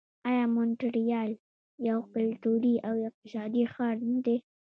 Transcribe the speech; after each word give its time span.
آیا 0.29 0.45
مونټریال 0.55 1.31
یو 1.87 1.99
کلتوري 2.13 2.75
او 2.87 2.93
اقتصادي 3.07 3.63
ښار 3.73 3.95
نه 4.11 4.19
دی؟ 4.25 4.37